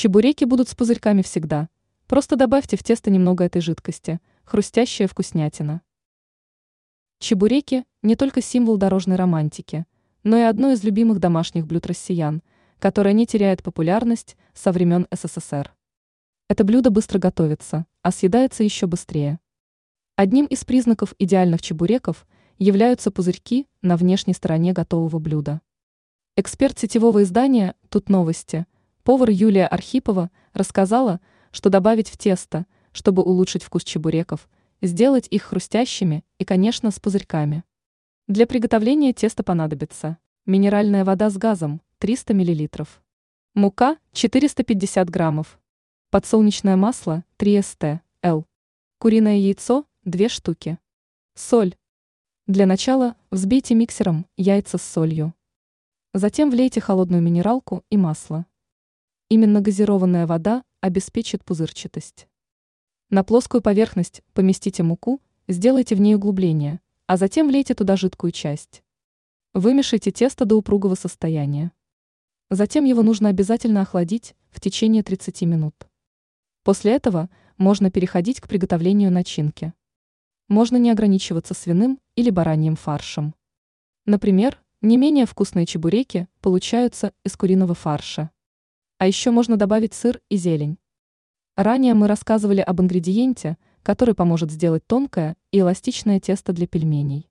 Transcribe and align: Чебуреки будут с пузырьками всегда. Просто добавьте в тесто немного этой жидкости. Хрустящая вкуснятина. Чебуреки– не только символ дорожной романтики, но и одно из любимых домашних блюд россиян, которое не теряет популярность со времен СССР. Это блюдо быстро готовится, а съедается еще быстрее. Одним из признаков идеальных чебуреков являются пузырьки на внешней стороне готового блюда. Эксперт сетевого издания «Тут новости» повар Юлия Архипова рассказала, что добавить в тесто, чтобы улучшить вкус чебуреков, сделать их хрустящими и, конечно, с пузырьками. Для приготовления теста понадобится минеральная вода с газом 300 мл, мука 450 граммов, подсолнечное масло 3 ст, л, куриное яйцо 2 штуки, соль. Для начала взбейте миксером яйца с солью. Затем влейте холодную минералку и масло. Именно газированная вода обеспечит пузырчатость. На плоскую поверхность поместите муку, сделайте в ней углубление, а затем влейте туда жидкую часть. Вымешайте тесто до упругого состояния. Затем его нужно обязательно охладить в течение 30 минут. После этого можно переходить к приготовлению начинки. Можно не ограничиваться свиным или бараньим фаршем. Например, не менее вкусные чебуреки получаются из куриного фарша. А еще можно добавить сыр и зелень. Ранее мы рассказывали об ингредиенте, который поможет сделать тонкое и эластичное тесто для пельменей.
Чебуреки 0.00 0.44
будут 0.44 0.68
с 0.68 0.76
пузырьками 0.76 1.22
всегда. 1.22 1.68
Просто 2.06 2.36
добавьте 2.36 2.76
в 2.76 2.84
тесто 2.84 3.10
немного 3.10 3.42
этой 3.42 3.60
жидкости. 3.60 4.20
Хрустящая 4.44 5.08
вкуснятина. 5.08 5.82
Чебуреки– 7.18 7.84
не 8.02 8.14
только 8.14 8.40
символ 8.40 8.76
дорожной 8.76 9.16
романтики, 9.16 9.86
но 10.22 10.36
и 10.36 10.42
одно 10.42 10.70
из 10.70 10.84
любимых 10.84 11.18
домашних 11.18 11.66
блюд 11.66 11.84
россиян, 11.88 12.44
которое 12.78 13.12
не 13.12 13.26
теряет 13.26 13.64
популярность 13.64 14.36
со 14.54 14.70
времен 14.70 15.08
СССР. 15.10 15.74
Это 16.48 16.62
блюдо 16.62 16.90
быстро 16.90 17.18
готовится, 17.18 17.84
а 18.02 18.12
съедается 18.12 18.62
еще 18.62 18.86
быстрее. 18.86 19.40
Одним 20.14 20.46
из 20.46 20.64
признаков 20.64 21.12
идеальных 21.18 21.60
чебуреков 21.60 22.24
являются 22.56 23.10
пузырьки 23.10 23.66
на 23.82 23.96
внешней 23.96 24.34
стороне 24.34 24.72
готового 24.72 25.18
блюда. 25.18 25.60
Эксперт 26.36 26.78
сетевого 26.78 27.24
издания 27.24 27.74
«Тут 27.88 28.08
новости» 28.08 28.64
повар 29.04 29.30
Юлия 29.30 29.66
Архипова 29.66 30.30
рассказала, 30.52 31.20
что 31.50 31.70
добавить 31.70 32.08
в 32.08 32.16
тесто, 32.16 32.66
чтобы 32.92 33.22
улучшить 33.22 33.62
вкус 33.62 33.84
чебуреков, 33.84 34.48
сделать 34.82 35.28
их 35.30 35.44
хрустящими 35.44 36.24
и, 36.38 36.44
конечно, 36.44 36.90
с 36.90 37.00
пузырьками. 37.00 37.64
Для 38.26 38.46
приготовления 38.46 39.12
теста 39.12 39.42
понадобится 39.42 40.18
минеральная 40.46 41.04
вода 41.04 41.30
с 41.30 41.36
газом 41.36 41.80
300 41.98 42.34
мл, 42.34 42.86
мука 43.54 43.98
450 44.12 45.10
граммов, 45.10 45.58
подсолнечное 46.10 46.76
масло 46.76 47.24
3 47.38 47.62
ст, 47.62 47.84
л, 48.22 48.46
куриное 48.98 49.36
яйцо 49.36 49.84
2 50.04 50.28
штуки, 50.28 50.78
соль. 51.34 51.74
Для 52.46 52.66
начала 52.66 53.16
взбейте 53.30 53.74
миксером 53.74 54.26
яйца 54.36 54.78
с 54.78 54.82
солью. 54.82 55.34
Затем 56.14 56.50
влейте 56.50 56.80
холодную 56.80 57.22
минералку 57.22 57.84
и 57.90 57.96
масло. 57.96 58.46
Именно 59.30 59.60
газированная 59.60 60.26
вода 60.26 60.64
обеспечит 60.80 61.44
пузырчатость. 61.44 62.28
На 63.10 63.22
плоскую 63.22 63.60
поверхность 63.60 64.22
поместите 64.32 64.82
муку, 64.82 65.20
сделайте 65.48 65.94
в 65.94 66.00
ней 66.00 66.14
углубление, 66.14 66.80
а 67.06 67.18
затем 67.18 67.48
влейте 67.48 67.74
туда 67.74 67.96
жидкую 67.96 68.32
часть. 68.32 68.82
Вымешайте 69.52 70.12
тесто 70.12 70.46
до 70.46 70.56
упругого 70.56 70.94
состояния. 70.94 71.72
Затем 72.48 72.86
его 72.86 73.02
нужно 73.02 73.28
обязательно 73.28 73.82
охладить 73.82 74.34
в 74.48 74.62
течение 74.62 75.02
30 75.02 75.42
минут. 75.42 75.74
После 76.62 76.92
этого 76.92 77.28
можно 77.58 77.90
переходить 77.90 78.40
к 78.40 78.48
приготовлению 78.48 79.12
начинки. 79.12 79.74
Можно 80.48 80.78
не 80.78 80.90
ограничиваться 80.90 81.52
свиным 81.52 82.00
или 82.16 82.30
бараньим 82.30 82.76
фаршем. 82.76 83.34
Например, 84.06 84.58
не 84.80 84.96
менее 84.96 85.26
вкусные 85.26 85.66
чебуреки 85.66 86.28
получаются 86.40 87.12
из 87.24 87.36
куриного 87.36 87.74
фарша. 87.74 88.30
А 88.98 89.06
еще 89.06 89.30
можно 89.30 89.56
добавить 89.56 89.94
сыр 89.94 90.20
и 90.28 90.36
зелень. 90.36 90.78
Ранее 91.56 91.94
мы 91.94 92.08
рассказывали 92.08 92.60
об 92.60 92.80
ингредиенте, 92.80 93.56
который 93.82 94.14
поможет 94.14 94.50
сделать 94.50 94.86
тонкое 94.86 95.36
и 95.50 95.60
эластичное 95.60 96.20
тесто 96.20 96.52
для 96.52 96.66
пельменей. 96.66 97.30